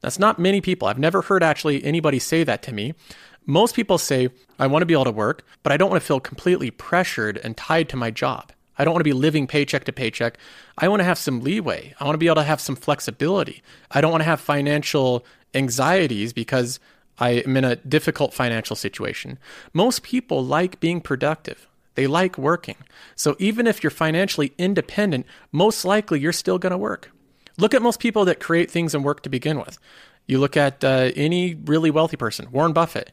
[0.00, 0.88] That's not many people.
[0.88, 2.94] I've never heard actually anybody say that to me.
[3.44, 4.28] Most people say,
[4.58, 7.38] I want to be able to work, but I don't want to feel completely pressured
[7.42, 8.52] and tied to my job.
[8.78, 10.38] I don't want to be living paycheck to paycheck.
[10.76, 11.94] I want to have some leeway.
[11.98, 13.62] I want to be able to have some flexibility.
[13.90, 16.80] I don't want to have financial anxieties because
[17.18, 19.38] I am in a difficult financial situation.
[19.72, 21.66] Most people like being productive.
[21.94, 22.76] They like working.
[23.16, 27.10] So even if you're financially independent, most likely you're still going to work.
[27.56, 29.78] Look at most people that create things and work to begin with.
[30.26, 33.10] You look at uh, any really wealthy person, Warren Buffett.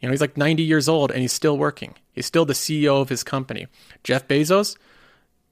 [0.00, 1.94] You know, he's like 90 years old and he's still working.
[2.12, 3.68] He's still the CEO of his company.
[4.02, 4.76] Jeff Bezos,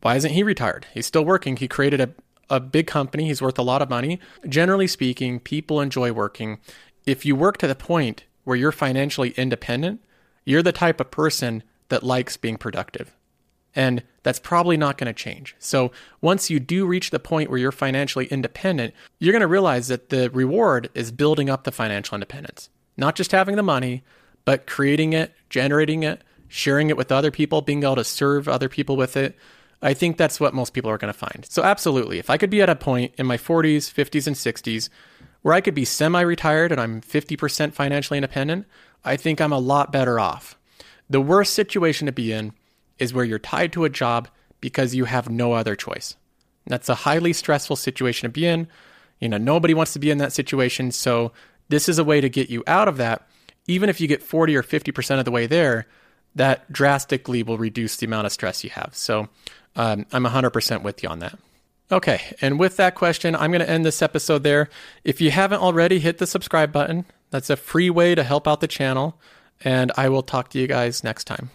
[0.01, 0.87] why isn't he retired?
[0.93, 1.57] He's still working.
[1.57, 2.11] He created a,
[2.51, 3.27] a big company.
[3.27, 4.21] He's worth a lot of money.
[4.49, 6.59] Generally speaking, people enjoy working.
[7.07, 10.03] If you work to the point where you're financially independent,
[10.45, 13.15] you're the type of person that likes being productive.
[13.77, 15.57] And that's probably not going to change.
[15.59, 15.91] So
[16.21, 20.11] once you do reach the point where you're financially independent, you're going to realize that
[20.11, 24.05] the reward is building up the financial independence, not just having the money,
[24.45, 28.69] but creating it, generating it, sharing it with other people, being able to serve other
[28.69, 29.37] people with it.
[29.85, 31.47] I think that's what most people are going to find.
[31.49, 34.89] So, absolutely, if I could be at a point in my 40s, 50s, and 60s
[35.43, 38.67] where I could be semi retired and I'm 50% financially independent,
[39.05, 40.59] I think I'm a lot better off.
[41.11, 42.55] The worst situation to be in
[42.99, 44.29] is where you're tied to a job
[44.61, 46.17] because you have no other choice.
[46.67, 48.69] That's a highly stressful situation to be in.
[49.21, 50.93] You know, nobody wants to be in that situation.
[50.93, 51.33] So,
[51.69, 53.29] this is a way to get you out of that.
[53.67, 55.87] Even if you get 40 or 50% of the way there,
[56.35, 58.91] that drastically will reduce the amount of stress you have.
[58.95, 59.29] So,
[59.77, 61.39] um, I'm 100% with you on that.
[61.93, 64.71] Okay, and with that question, I'm going to end this episode there.
[65.05, 67.05] If you haven't already, hit the subscribe button.
[67.31, 69.21] That's a free way to help out the channel,
[69.63, 71.51] and I will talk to you guys next time.